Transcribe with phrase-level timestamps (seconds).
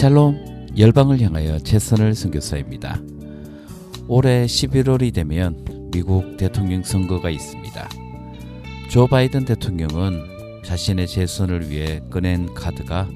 [0.00, 3.02] 샬롬 열방을 향하여 최선을 선교사입니다.
[4.08, 7.86] 올해 11월이 되면 미국 대통령 선거가 있습니다.
[8.88, 13.10] 조 바이든 대통령은 자신의 재선을 위해 꺼낸 카드가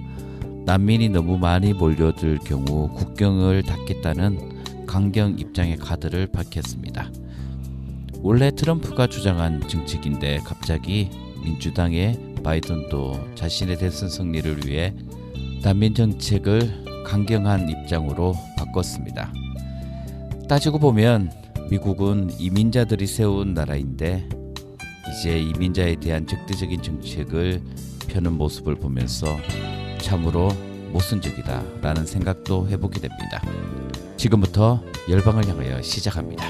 [0.67, 7.11] 난민이 너무 많이 몰려들 경우 국경을 닫겠다는 강경 입장의 카드를 밝혔습니다.
[8.21, 11.09] 원래 트럼프가 주장한 정책인데 갑자기
[11.43, 14.93] 민주당의 바이든도 자신의 대선 승리를 위해
[15.65, 19.33] 난민 정책을 강경한 입장으로 바꿨습니다.
[20.47, 21.33] 따지고 보면
[21.71, 24.29] 미국은 이민자들이 세운 나라인데
[25.09, 27.63] 이제 이민자에 대한 적대적인 정책을
[28.09, 29.39] 펴는 모습을 보면서
[30.03, 30.51] 참으로
[30.93, 33.43] 모순적이다 라는 생각도 해보게 됩니다.
[34.19, 36.45] 지금부터 열방을 향하여 시작합니다.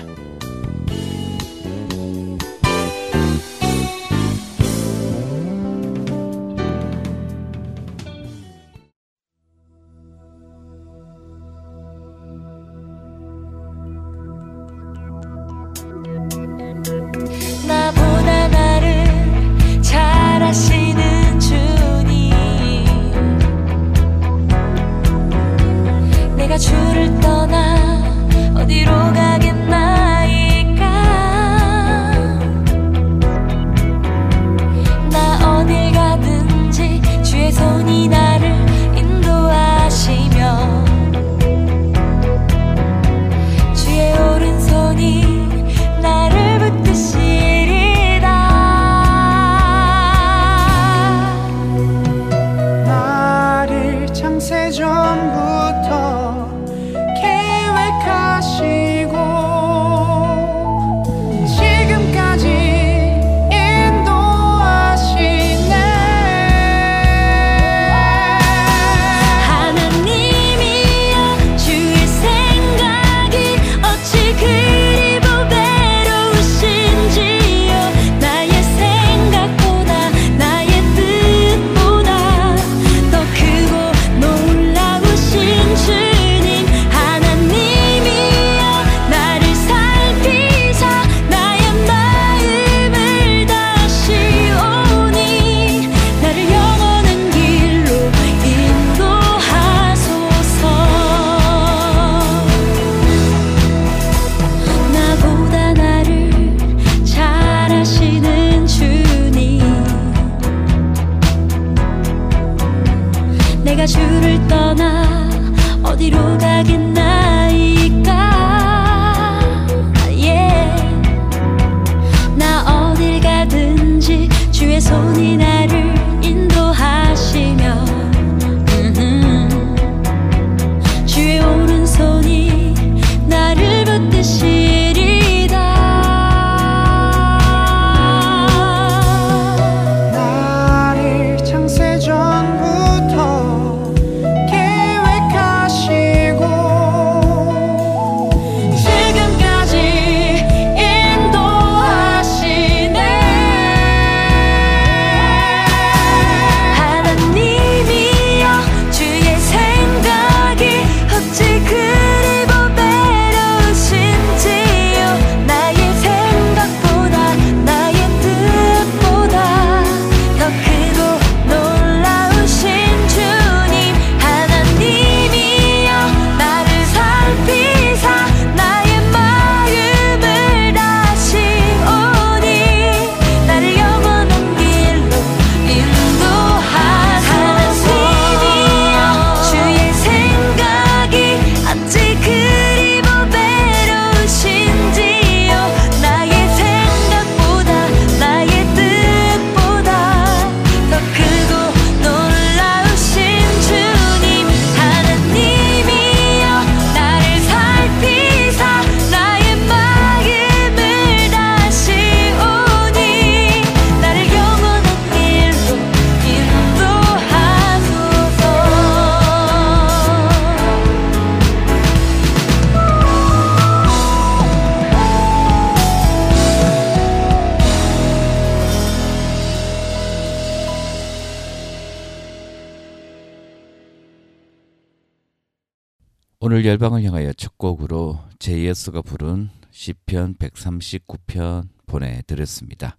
[236.55, 242.97] 오늘 열방을 향하여 첫 곡으로 제이어스가 부른 시편 139편 보내드렸습니다.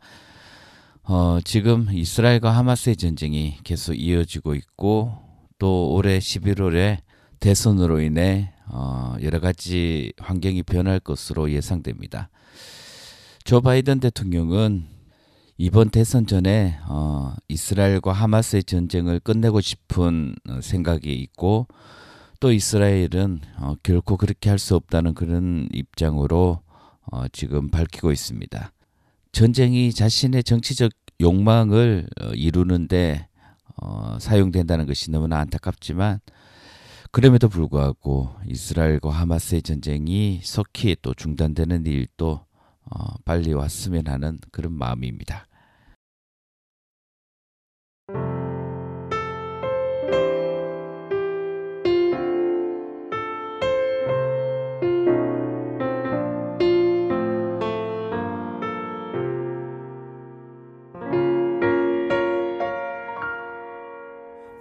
[1.03, 5.13] 어, 지금 이스라엘과 하마스의 전쟁이 계속 이어지고 있고
[5.57, 6.97] 또 올해 11월에
[7.39, 12.29] 대선으로 인해 어, 여러 가지 환경이 변할 것으로 예상됩니다.
[13.45, 14.83] 조 바이든 대통령은
[15.57, 21.67] 이번 대선 전에 어, 이스라엘과 하마스의 전쟁을 끝내고 싶은 어, 생각이 있고
[22.39, 26.61] 또 이스라엘은 어, 결코 그렇게 할 수 없다는 그런 입장으로
[27.11, 28.71] 어, 지금 밝히고 있습니다.
[29.31, 30.91] 전쟁이 자신의 정치적
[31.21, 33.27] 욕망을 어, 이루는데
[33.77, 36.19] 어, 사용된다는 것이 너무나 안타깝지만
[37.11, 42.45] 그럼에도 불구하고 이스라엘과 하마스의 전쟁이 속히 또 중단되는 일도
[42.91, 45.47] 어, 빨리 왔으면 하는 그런 마음입니다.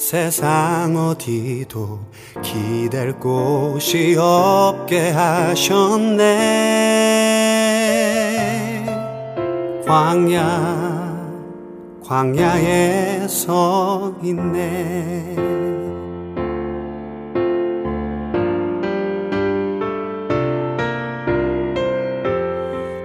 [0.00, 2.00] 세상 어디도
[2.42, 6.26] 기댈 곳이 없게 하셨네.
[9.86, 11.20] 광야
[12.02, 15.36] 광야에 서 있네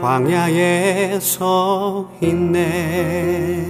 [0.00, 3.66] 광야에 서 있네.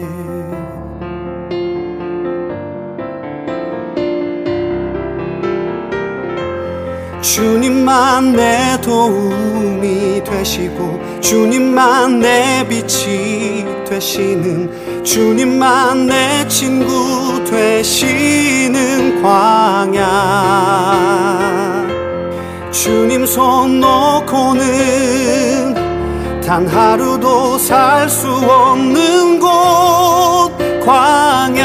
[7.21, 20.07] 주님만 내 도움이 되시고 주님만 내 빛이 되시는 주님만 내 친구 되시는 광야.
[22.71, 25.66] 주님 손 놓고는
[26.47, 30.53] 단 하루도 살 수 없는 곳
[30.87, 31.65] 광야.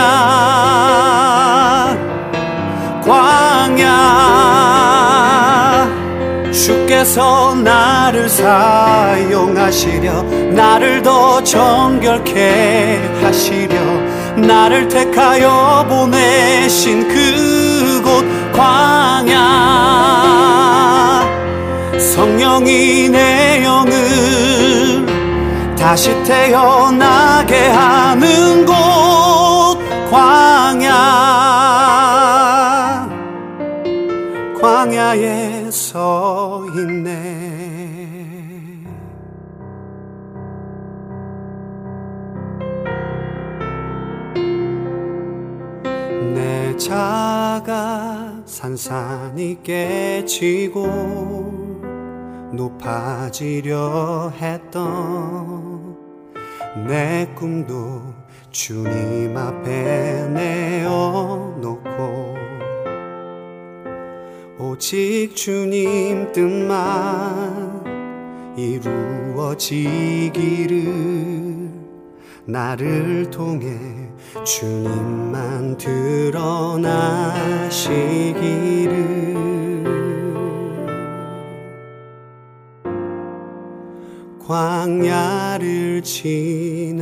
[3.06, 3.92] 광야.
[6.52, 10.24] 주께서 나를 사용하시려
[10.56, 13.76] 나를 더 정결케 하시려
[14.36, 19.01] 나를 택하여 보내신 그곳 광야
[22.12, 25.06] 성령이 내 영을
[25.78, 29.78] 다시 태어나게 하는 곳
[30.12, 30.90] 광야.
[34.60, 37.22] 광야에 서 있네.
[46.36, 51.61] 내 자가 산산이 깨지고
[52.54, 55.98] 높아지려 했던
[56.88, 58.02] 내 꿈도
[58.50, 61.82] 주님 앞에 내어놓고
[64.60, 67.82] 오직 주님 뜻만
[68.58, 69.72] 이루어지기를
[72.46, 73.78] 나를 통해
[74.44, 77.22] 주님만 드러나시기를
[84.48, 87.02] 광야를 지나며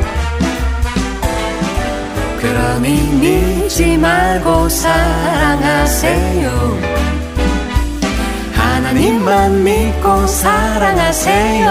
[2.41, 6.49] 그러니 믿지 말고 사랑하세요.
[8.53, 11.69] 하나님만 믿고 사랑하세요.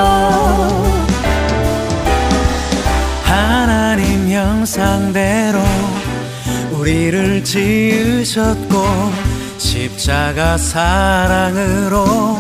[3.25, 5.59] 하나님 형상대로
[6.71, 8.87] 우리를 지으셨고
[9.59, 12.39] 십자가 사랑으로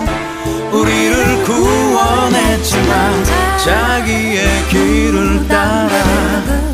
[0.73, 3.25] 우리를 구원했지만
[3.65, 6.70] 자기의 길을 따라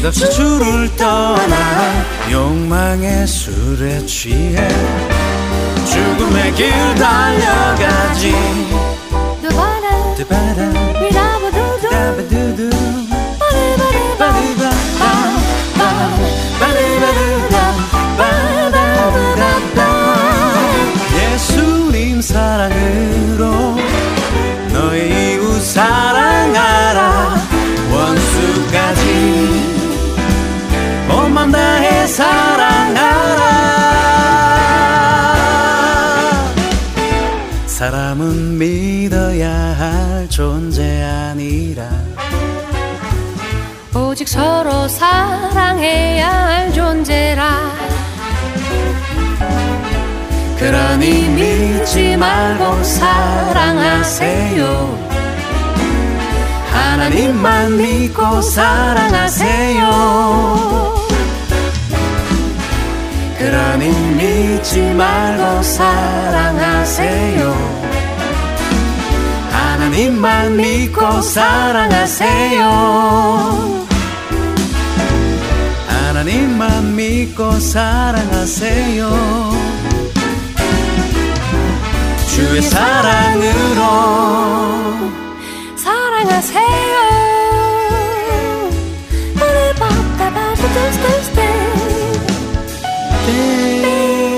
[0.00, 4.68] 끝없이 주를 떠나 욕망의 술에 취해
[5.86, 8.34] 죽음의 길 달려가지.
[22.26, 23.76] 사랑으로
[24.72, 26.15] 너의 이웃 사랑
[32.06, 33.46] 사랑하라.
[37.66, 41.88] 사람은 믿어야 할 존재 아니라.
[43.94, 47.70] 오직 서로 사랑해야 할 존재라.
[50.58, 54.26] 그러니 믿지 말고 사랑하세요.
[56.72, 59.86] 하나님만 믿고 사랑하세요
[63.38, 67.40] 그러니 믿지 말고 사랑하세요.
[69.50, 72.66] 하나님만 믿고 사랑하세요.
[75.86, 79.10] 하나님만 믿고 사랑하세요.
[82.36, 83.82] 주의 사랑으로
[85.76, 86.96] 사랑하세요
[93.26, 94.35] day.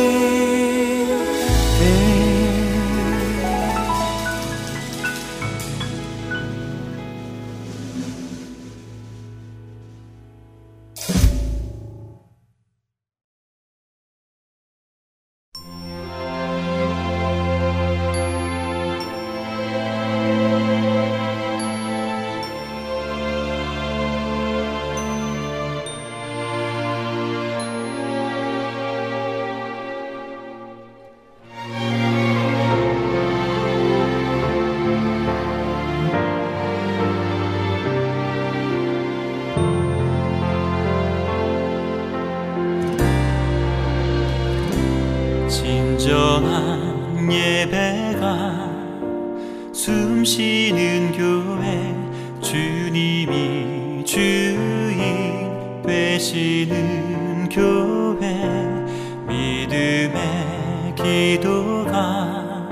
[52.88, 58.42] 주님이 주인 되시는 교회
[59.26, 62.66] 믿음의 기도가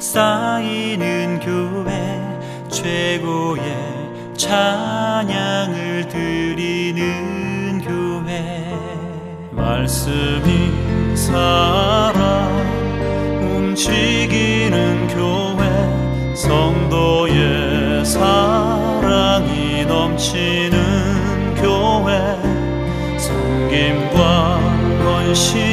[0.00, 3.62] 쌓이는 교회 최고의
[4.36, 8.76] 찬양을 드리는 교회.
[9.52, 12.15] 말씀이 사
[25.36, 25.65] she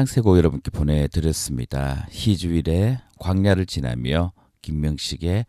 [0.00, 2.06] 찬양 세곡 여러분께 보내드렸습니다.
[2.10, 4.32] 희주일의 광야를 지나며
[4.62, 5.44] 김명식의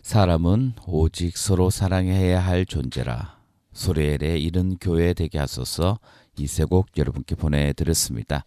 [0.00, 3.36] 사람은 오직 서로 사랑해야 할 존재라
[3.74, 5.98] 소레엘의 이른 교회 되게 하소서
[6.38, 8.46] 이세곡 여러분께 보내드렸습니다.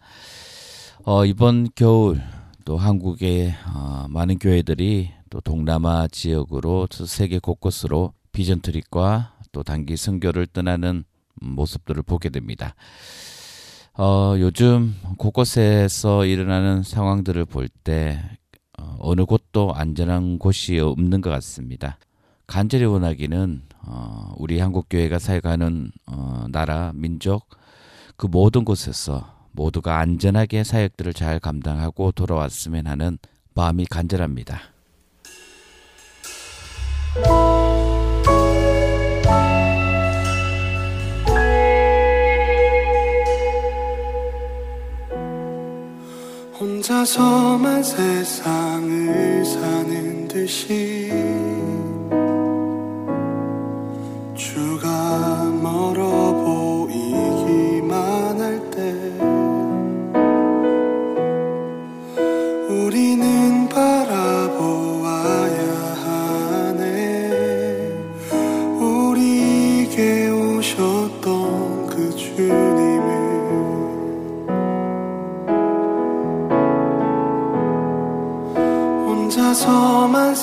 [1.03, 2.19] 어, 이번 겨울
[2.65, 10.47] 또 한국의 어, 많은 교회들이 또 동남아 지역으로 세계 곳곳으로 비전 트립과 또 단기 선교를
[10.47, 11.03] 떠나는
[11.35, 12.73] 모습들을 보게 됩니다.
[13.99, 18.21] 어, 요즘 곳곳에서 일어나는 상황들을 볼때
[18.77, 21.97] 어, 어느 곳도 안전한 곳이 없는 것 같습니다.
[22.45, 27.49] 간절히 원하기는 어, 우리 한국 교회가 살아가는 어, 나라 민족
[28.17, 33.17] 그 모든 곳에서 모두가 안전하게 사역들을 잘 감당하고 돌아왔으면 하는
[33.55, 34.76] 마음이 간절합니다.
[46.87, 51.11] 혼자서만 세상을 사는 듯이
[54.33, 56.16] 주가 멀어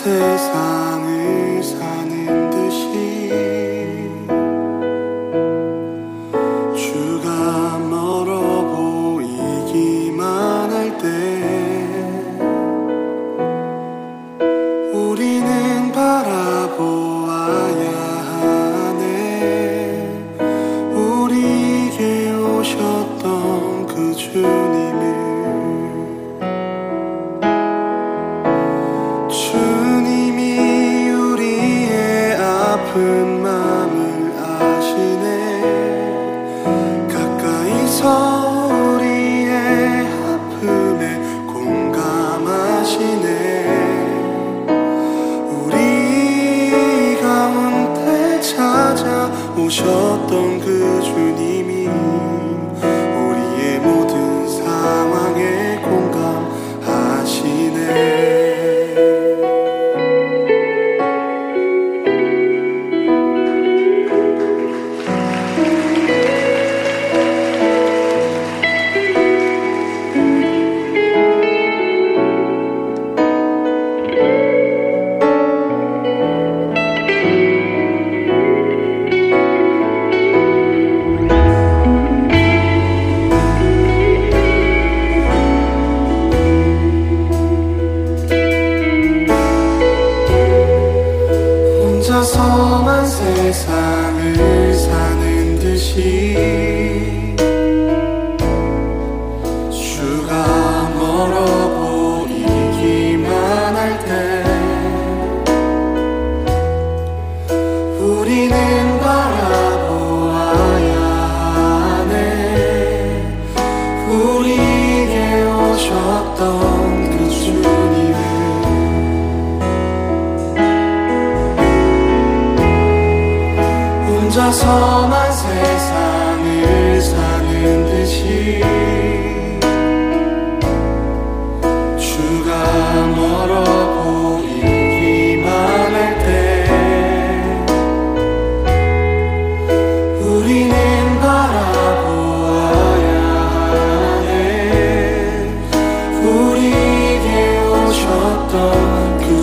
[0.05, 0.94] 혼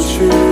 [0.02, 0.51] 오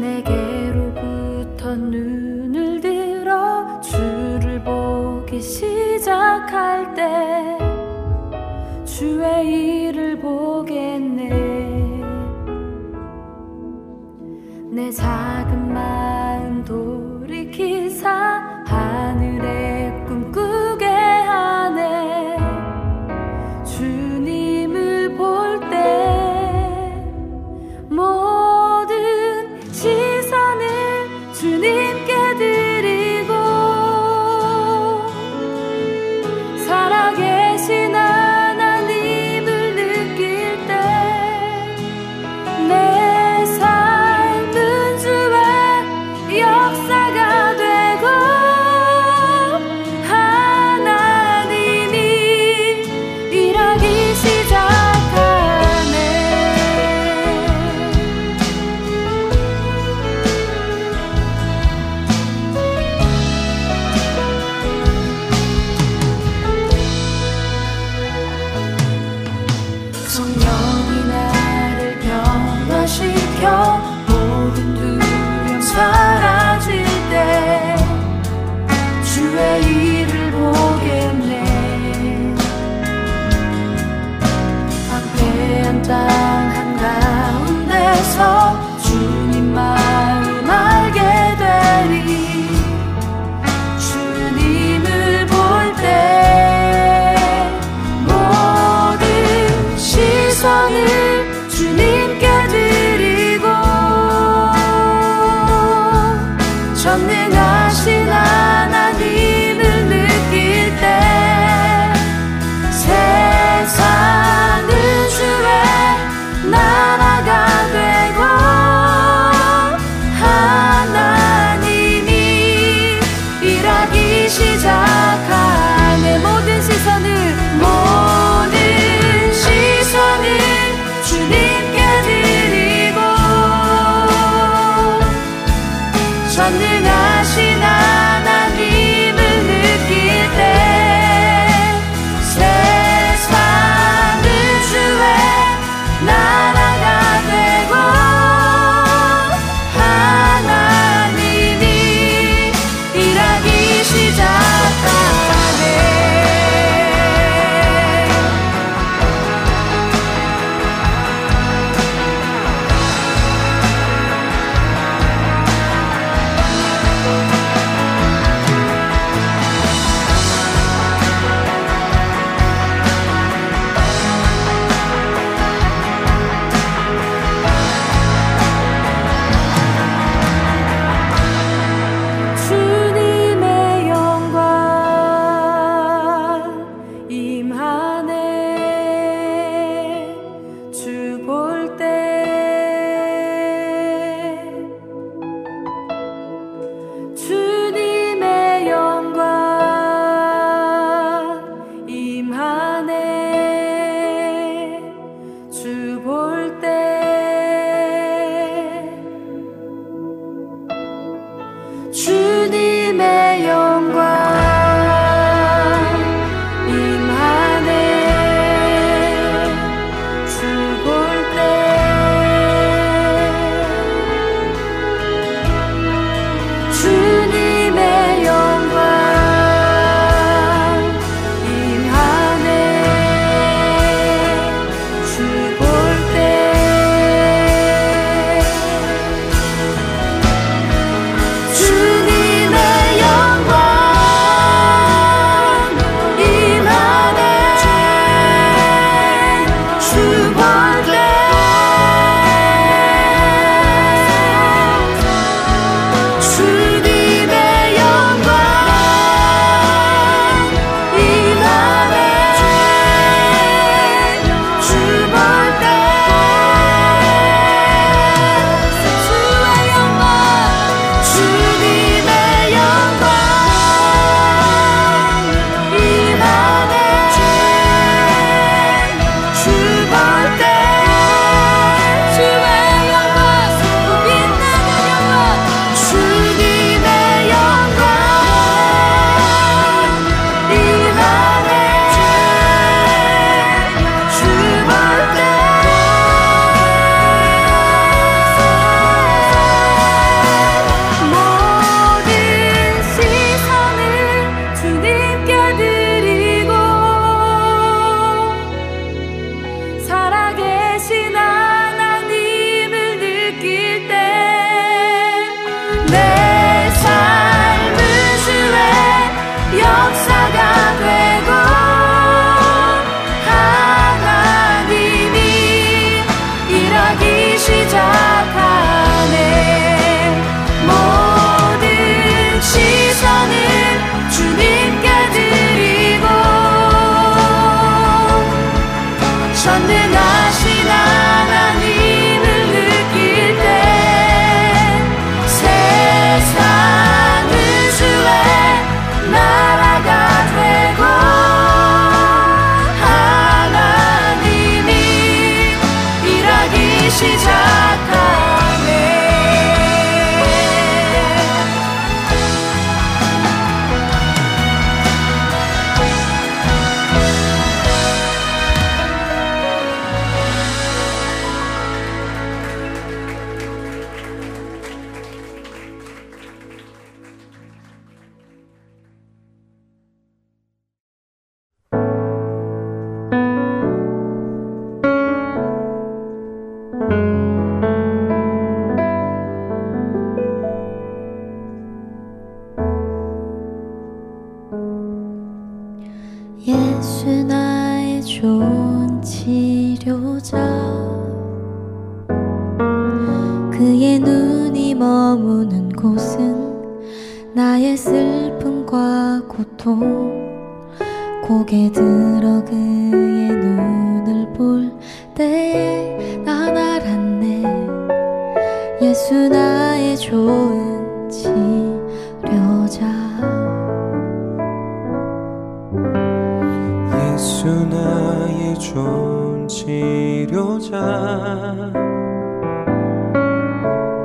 [0.00, 7.58] 내게로부터 눈을 들어 주를 보기 시작할 때
[8.84, 11.28] 주의 일을 보겠네.
[14.70, 16.27] 내 작은 말
[106.98, 107.97] 전능하신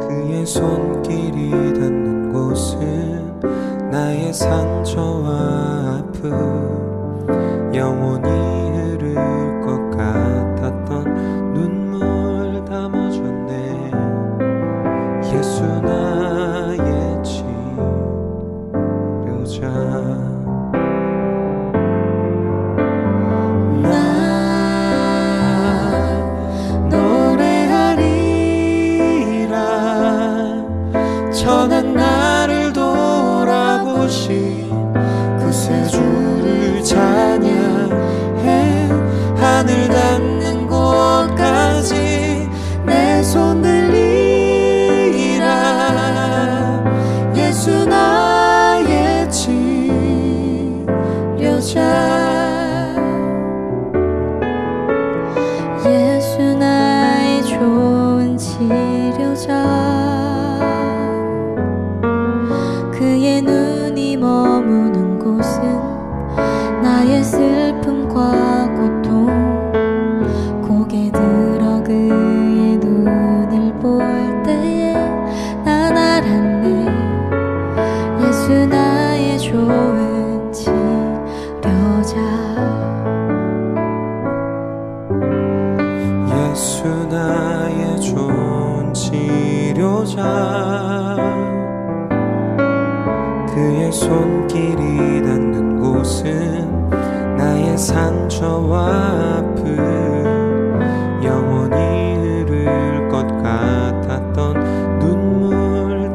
[0.08, 3.40] 그의 손길이 닿는 곳은
[3.92, 6.32] 나의 상처와 아픔
[7.74, 9.16] 영원히 흐를
[9.62, 10.33] 것 같아.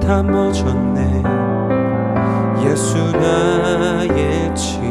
[0.09, 1.23] 참어졌네.
[2.65, 4.89] 예수 나의 치료자.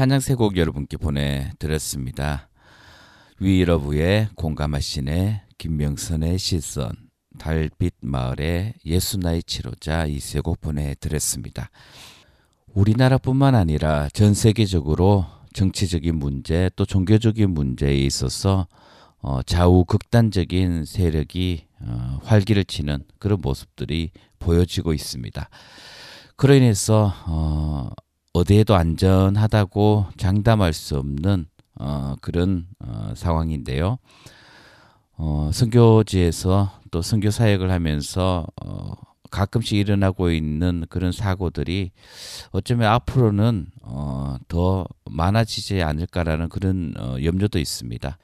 [0.00, 2.49] 찬양 세곡 여러분께 보내드렸습니다.
[3.42, 6.92] 위러브의 공감하시네 김명선의 시선
[7.38, 11.70] 달빛 마을의 예수나의 치료자 이세곡 보내드렸습니다.
[12.74, 15.24] 우리나라뿐만 아니라 전 세계적으로
[15.54, 18.68] 정치적인 문제 또 종교적인 문제에 있어서
[19.22, 25.48] 어, 좌우 극단적인 세력이 어, 활기를 치는 그런 모습들이 보여지고 있습니다.
[26.36, 27.88] 그로 인해서 어,
[28.34, 31.46] 어디에도 안전하다고 장담할 수 없는
[31.80, 33.98] 어, 그런 어, 상황인데요.
[35.16, 38.92] 어, 선교지에서 또 선교 사역을 하면서 어,
[39.30, 41.92] 가끔씩 일어나고 있는 그런 사고들이
[42.50, 48.18] 어쩌면 앞으로는 어, 더 많아지지 않을까라는 그런 어, 염려도 있습니다.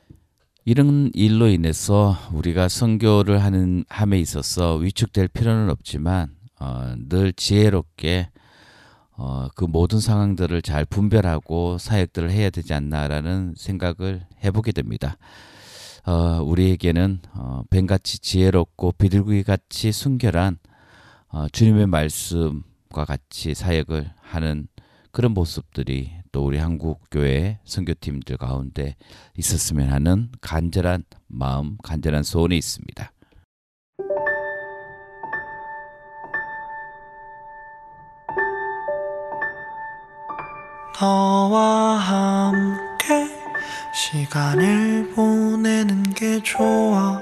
[0.64, 8.30] 이런 일로 인해서 우리가 선교를 하는 함에 있어서 위축될 필요는 없지만 어, 늘 지혜롭게
[9.16, 15.16] 어, 그 모든 상황들을 잘 분별하고 사역들을 해야 되지 않나라는 생각을 해보게 됩니다.
[16.04, 20.58] 어, 우리에게는 어, 뱀같이 지혜롭고 비둘기 같이 순결한
[21.28, 24.68] 어, 주님의 말씀과 같이 사역을 하는
[25.10, 28.96] 그런 모습들이 또 우리 한국 교회 선교팀들 가운데
[29.36, 33.10] 있었으면 하는 간절한 마음, 간절한 소원이 있습니다.
[40.98, 43.28] 너와 함께
[43.92, 47.20] 시간을 보내는 게 좋아.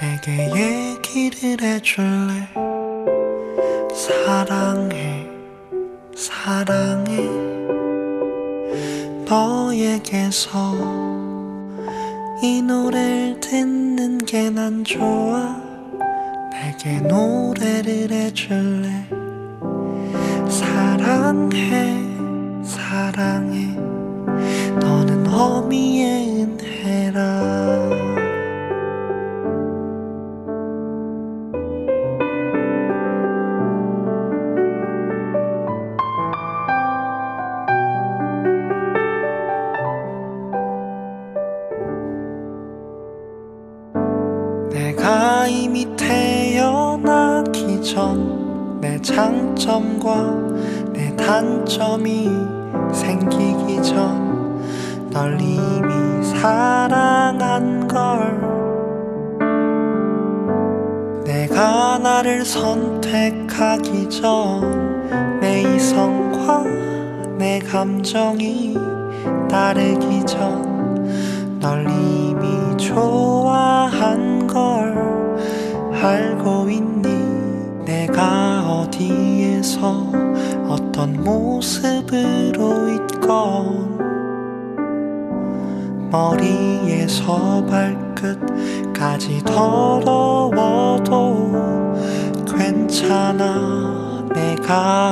[0.00, 2.48] 내게 얘기를 해줄래?
[3.94, 5.26] 사랑해
[6.16, 7.28] 사랑해.
[9.28, 10.74] 너에게서
[12.42, 15.60] 이 노래를 듣는 게 난 좋아.
[16.50, 19.06] 내게 노래를 해줄래?
[20.48, 22.01] 사랑해
[23.12, 23.66] 사랑해.
[24.80, 26.51] 너는 어미의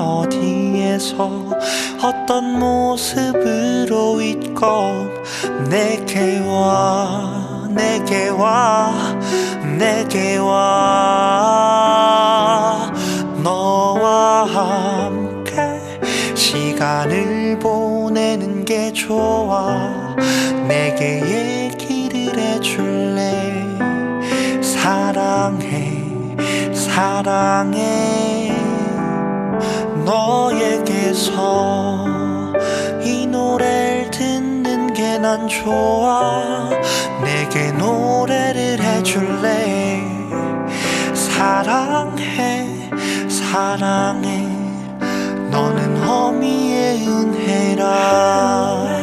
[0.01, 1.51] 어디에서
[2.03, 5.22] 어떤 모습으로 있건
[5.68, 8.92] 내게 와 내게 와
[9.78, 11.30] 내게 와.
[13.42, 15.80] 너와 함께
[16.34, 20.16] 시간을 보내는 게 좋아.
[20.68, 23.32] 내게 얘기를 해줄래?
[24.61, 26.05] 사랑해
[26.74, 28.39] 사랑해
[30.11, 32.04] 너에게서
[33.04, 36.68] 이 노래를 듣는 게 난 좋아.
[37.22, 40.02] 내게 노래를 해줄래?
[41.14, 42.90] 사랑해
[43.28, 44.48] 사랑해.
[45.50, 48.99] 너는 어미의 은혜라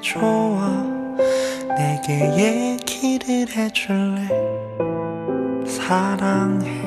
[0.00, 0.84] 좋아.
[1.76, 4.28] 내게 얘기를 해줄래?
[5.66, 6.86] 사랑해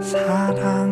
[0.00, 0.91] 사랑해.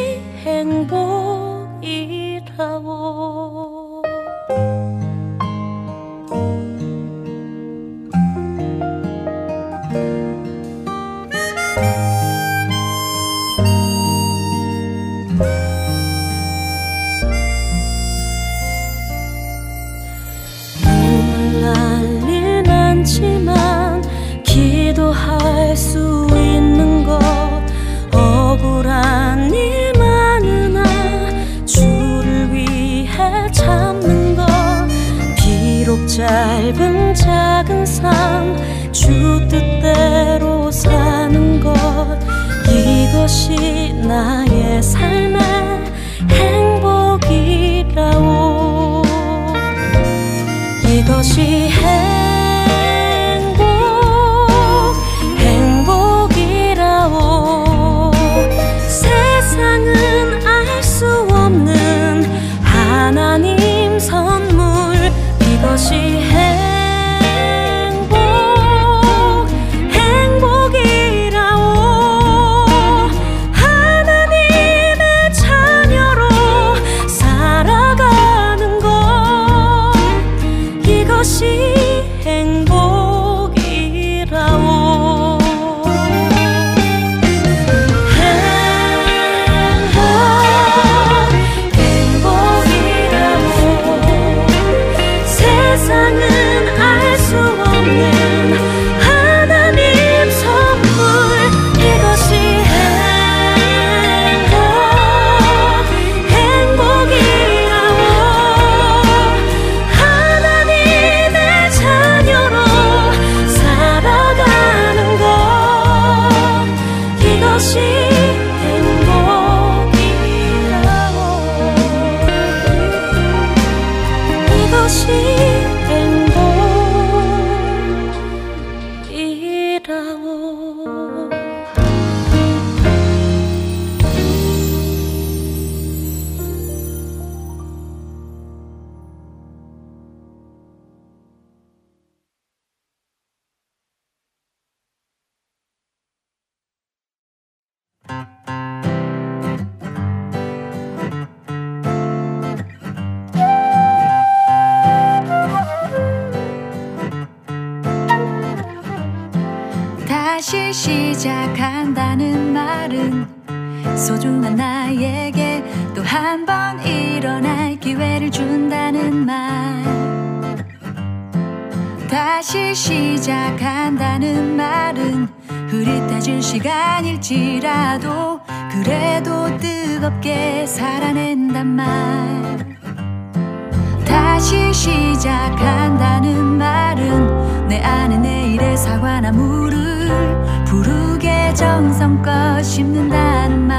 [191.61, 193.77] 정성껏 심는다는 말.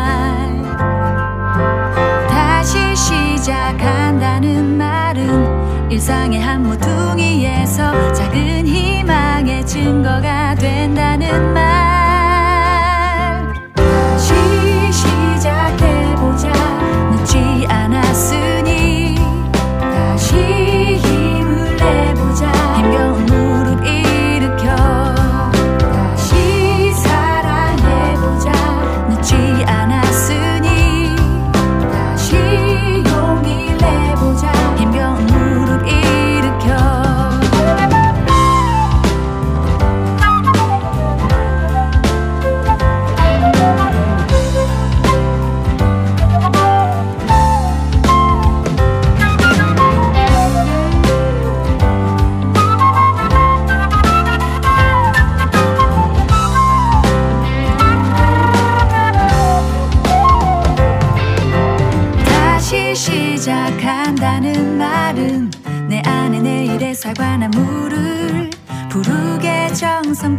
[2.28, 11.81] 다시 시작한다는 말은 일상의 한 모퉁이에서 작은 희망의 증거가 된다는 말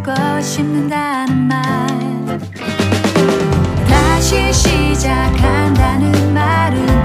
[0.04, 1.62] 정성껏 심는다는 말.
[3.88, 7.03] 다시 시작한다는 말은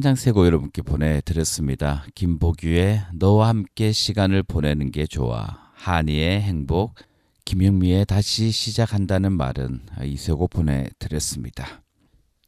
[0.00, 2.06] 찬장세고 여러분께 보내드렸습니다.
[2.14, 5.46] 김보규의 너와 함께 시간을 보내는 게 좋아.
[5.74, 6.94] 한이의 행복.
[7.44, 11.82] 김영미의 다시 시작한다는 말은 이세고 보내드렸습니다.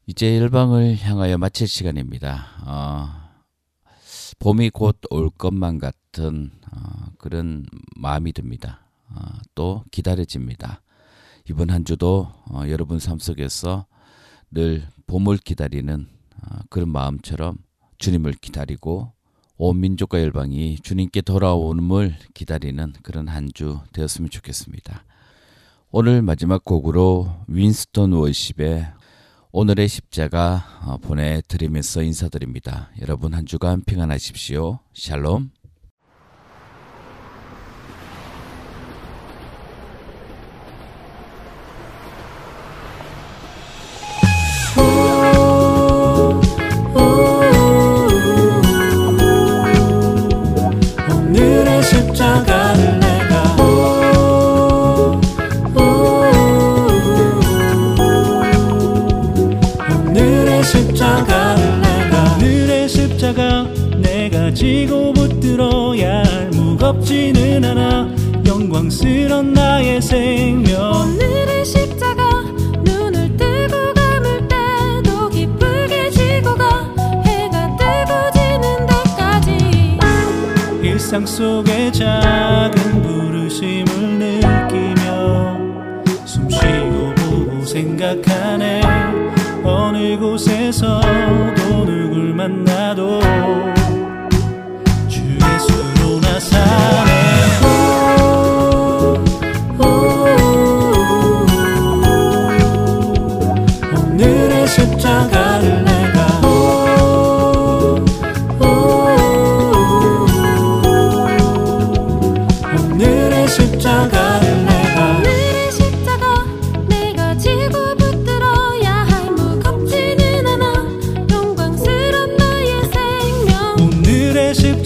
[0.07, 2.47] 이제 열방을 향하여 마칠 시간입니다.
[2.65, 3.09] 어,
[4.39, 8.87] 봄이 곧 올 것만 같은 어, 그런 마음이 듭니다.
[9.09, 9.21] 어,
[9.53, 10.81] 또 기다려집니다.
[11.47, 13.85] 이번 한 주도 어, 여러분 삶 속에서
[14.49, 16.22] 늘 봄을 기다리는 어,
[16.69, 17.57] 그런 마음처럼
[17.97, 19.11] 주님을 기다리고
[19.57, 25.05] 온 민족과 열방이 주님께 돌아오음을 기다리는 그런 한 주 되었으면 좋겠습니다.
[25.91, 28.87] 오늘 마지막 곡으로 윈스턴 워십의
[29.51, 32.89] 오늘의 십자가 어, 보내드리면서 인사드립니다.
[33.01, 34.79] 여러분 한 주간 평안하십시오.
[34.93, 35.51] 샬롬.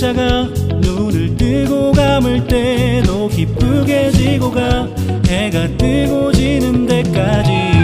[0.07, 0.43] 자가.
[0.79, 4.87] 눈을 뜨고 감을 때도 기쁘게 지고 가.
[5.27, 7.76] 해가 뜨고 지는 데까지.